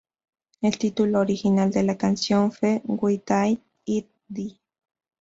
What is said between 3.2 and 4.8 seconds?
Did It Die?